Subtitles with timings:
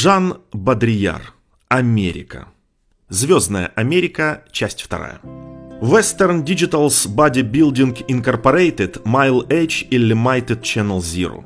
[0.00, 1.34] Жан Бодрияр.
[1.66, 2.46] Америка.
[3.08, 4.44] Звездная Америка.
[4.52, 5.18] Часть вторая.
[5.82, 11.42] Western Digital's Bodybuilding Incorporated Mile Edge или Mighted Channel Zero.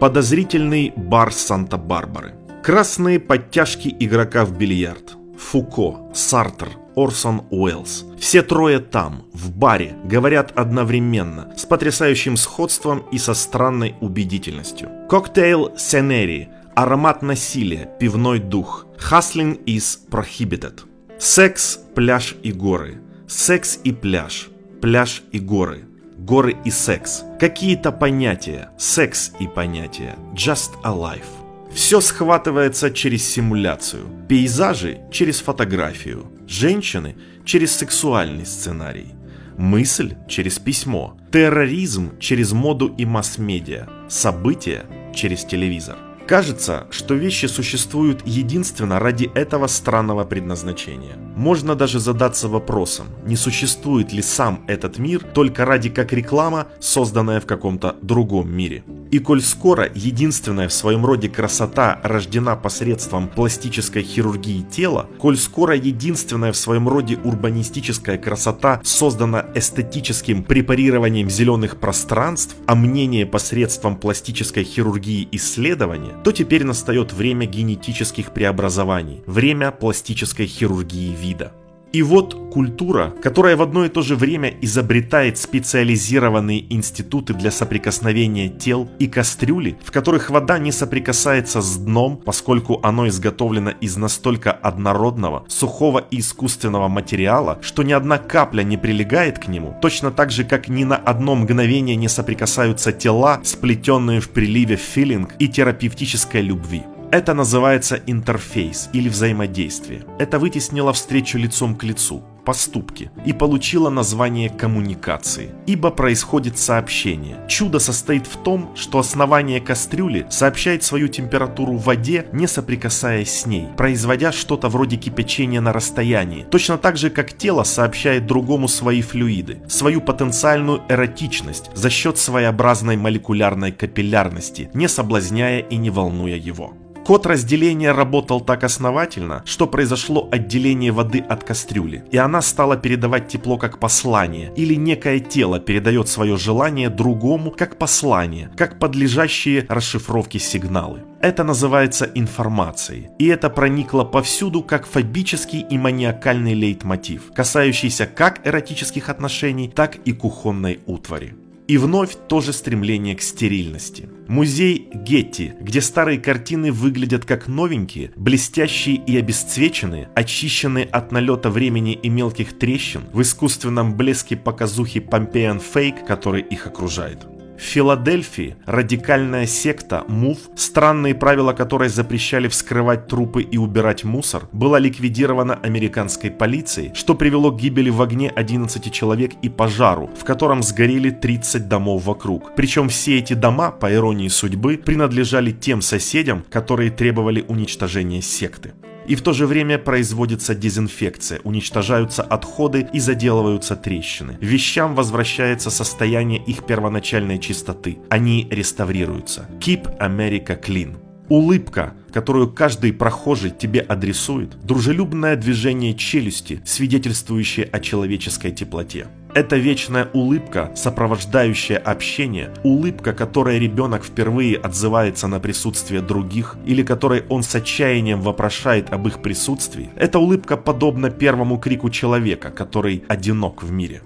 [0.00, 2.34] Подозрительный бар Санта-Барбары.
[2.64, 5.16] Красные подтяжки игрока в бильярд.
[5.38, 8.06] Фуко, Сартер, Орсон Уэллс.
[8.18, 14.90] Все трое там, в баре, говорят одновременно, с потрясающим сходством и со странной убедительностью.
[15.08, 18.86] Коктейл Сенери, аромат насилия, пивной дух.
[18.98, 20.80] Hustling is prohibited.
[21.18, 23.00] Секс, пляж и горы.
[23.28, 24.48] Секс и пляж.
[24.80, 25.84] Пляж и горы.
[26.18, 27.22] Горы и секс.
[27.38, 28.70] Какие-то понятия.
[28.78, 30.16] Секс и понятия.
[30.34, 31.24] Just alive.
[31.72, 34.06] Все схватывается через симуляцию.
[34.28, 36.26] Пейзажи через фотографию.
[36.46, 39.08] Женщины через сексуальный сценарий.
[39.56, 41.16] Мысль через письмо.
[41.32, 43.88] Терроризм через моду и масс-медиа.
[44.08, 45.96] События через телевизор.
[46.26, 51.18] Кажется, что вещи существуют единственно ради этого странного предназначения.
[51.36, 57.40] Можно даже задаться вопросом, не существует ли сам этот мир только ради как реклама, созданная
[57.40, 58.84] в каком-то другом мире.
[59.10, 65.76] И коль скоро единственная в своем роде красота рождена посредством пластической хирургии тела, коль скоро
[65.76, 74.64] единственная в своем роде урбанистическая красота создана эстетическим препарированием зеленых пространств, а мнение посредством пластической
[74.64, 81.52] хирургии исследования, то теперь настает время генетических преобразований, время пластической хирургии вида.
[81.94, 88.48] И вот культура, которая в одно и то же время изобретает специализированные институты для соприкосновения
[88.48, 94.50] тел и кастрюли, в которых вода не соприкасается с дном, поскольку оно изготовлено из настолько
[94.50, 100.32] однородного, сухого и искусственного материала, что ни одна капля не прилегает к нему, точно так
[100.32, 106.42] же, как ни на одно мгновение не соприкасаются тела, сплетенные в приливе филинг и терапевтической
[106.42, 106.82] любви.
[107.14, 110.02] Это называется интерфейс или взаимодействие.
[110.18, 115.52] Это вытеснило встречу лицом к лицу, поступки, и получило название коммуникации.
[115.66, 117.36] Ибо происходит сообщение.
[117.46, 123.46] Чудо состоит в том, что основание кастрюли сообщает свою температуру в воде, не соприкасаясь с
[123.46, 126.46] ней, производя что-то вроде кипячения на расстоянии.
[126.50, 132.96] Точно так же, как тело сообщает другому свои флюиды, свою потенциальную эротичность за счет своеобразной
[132.96, 136.74] молекулярной капиллярности, не соблазняя и не волнуя его.
[137.04, 143.28] Код разделения работал так основательно, что произошло отделение воды от кастрюли, и она стала передавать
[143.28, 150.38] тепло как послание, или некое тело передает свое желание другому как послание, как подлежащие расшифровке
[150.38, 151.02] сигналы.
[151.20, 159.10] Это называется информацией, и это проникло повсюду как фобический и маниакальный лейтмотив, касающийся как эротических
[159.10, 161.34] отношений, так и кухонной утвари.
[161.66, 164.08] И вновь тоже стремление к стерильности.
[164.28, 171.94] Музей Гетти, где старые картины выглядят как новенькие, блестящие и обесцвеченные, очищенные от налета времени
[171.94, 177.26] и мелких трещин в искусственном блеске показухи Помпеян Фейк, который их окружает.
[177.56, 184.80] В Филадельфии радикальная секта МУФ, странные правила которой запрещали вскрывать трупы и убирать мусор, была
[184.80, 190.62] ликвидирована американской полицией, что привело к гибели в огне 11 человек и пожару, в котором
[190.62, 192.54] сгорели 30 домов вокруг.
[192.56, 198.74] Причем все эти дома, по иронии судьбы, принадлежали тем соседям, которые требовали уничтожения секты
[199.06, 204.38] и в то же время производится дезинфекция, уничтожаются отходы и заделываются трещины.
[204.40, 207.98] Вещам возвращается состояние их первоначальной чистоты.
[208.10, 209.48] Они реставрируются.
[209.60, 210.96] Keep America Clean.
[211.28, 219.06] Улыбка, которую каждый прохожий тебе адресует, дружелюбное движение челюсти, свидетельствующее о человеческой теплоте.
[219.34, 227.24] Это вечная улыбка, сопровождающая общение, улыбка, которой ребенок впервые отзывается на присутствие других или которой
[227.28, 229.90] он с отчаянием вопрошает об их присутствии.
[229.96, 234.02] Эта улыбка подобна первому крику человека, который одинок в мире.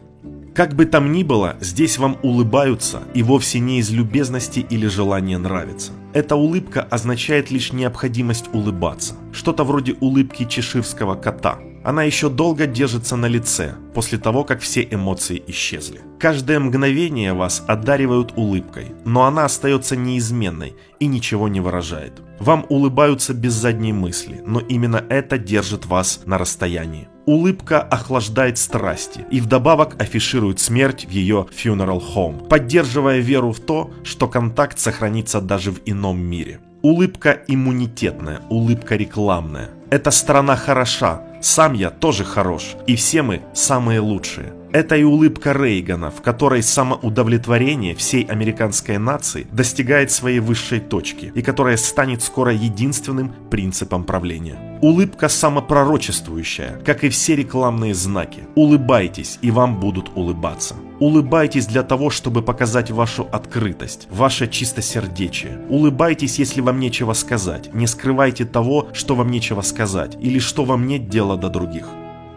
[0.54, 5.36] Как бы там ни было, здесь вам улыбаются и вовсе не из любезности или желания
[5.36, 5.92] нравиться.
[6.14, 9.14] Эта улыбка означает лишь необходимость улыбаться.
[9.32, 11.58] Что-то вроде улыбки чеширского кота–
[11.88, 16.02] она еще долго держится на лице, после того, как все эмоции исчезли.
[16.18, 22.20] Каждое мгновение вас одаривают улыбкой, но она остается неизменной и ничего не выражает.
[22.40, 27.08] Вам улыбаются без задней мысли, но именно это держит вас на расстоянии.
[27.24, 33.90] Улыбка охлаждает страсти и вдобавок афиширует смерть в ее funeral home, поддерживая веру в то,
[34.04, 36.60] что контакт сохранится даже в ином мире.
[36.82, 39.70] Улыбка иммунитетная, улыбка рекламная.
[39.90, 44.57] Эта страна хороша, сам я тоже хорош, и все мы самые лучшие.
[44.70, 51.40] Это и улыбка Рейгана, в которой самоудовлетворение всей американской нации достигает своей высшей точки и
[51.40, 54.78] которая станет скоро единственным принципом правления.
[54.82, 58.40] Улыбка самопророчествующая, как и все рекламные знаки.
[58.56, 60.74] Улыбайтесь, и вам будут улыбаться.
[61.00, 65.64] Улыбайтесь для того, чтобы показать вашу открытость, ваше чистосердечие.
[65.70, 67.72] Улыбайтесь, если вам нечего сказать.
[67.72, 71.88] Не скрывайте того, что вам нечего сказать, или что вам нет дела до других.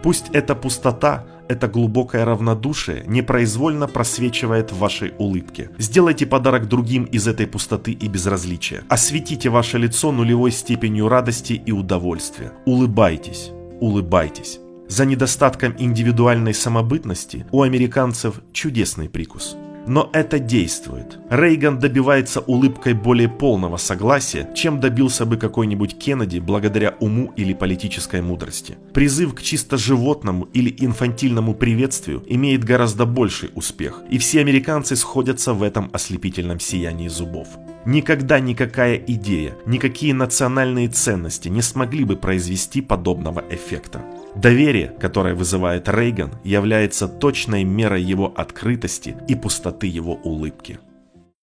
[0.01, 5.69] Пусть эта пустота, это глубокое равнодушие непроизвольно просвечивает в вашей улыбке.
[5.77, 8.83] Сделайте подарок другим из этой пустоты и безразличия.
[8.89, 12.53] Осветите ваше лицо нулевой степенью радости и удовольствия.
[12.65, 14.59] Улыбайтесь, улыбайтесь.
[14.87, 19.55] За недостатком индивидуальной самобытности у американцев чудесный прикус.
[19.87, 21.19] Но это действует.
[21.29, 28.21] Рейган добивается улыбкой более полного согласия, чем добился бы какой-нибудь Кеннеди благодаря уму или политической
[28.21, 28.77] мудрости.
[28.93, 35.53] Призыв к чисто животному или инфантильному приветствию имеет гораздо больший успех, и все американцы сходятся
[35.53, 37.47] в этом ослепительном сиянии зубов.
[37.85, 44.01] Никогда никакая идея, никакие национальные ценности не смогли бы произвести подобного эффекта.
[44.35, 50.79] Доверие, которое вызывает Рейган, является точной мерой его открытости и пустоты его улыбки.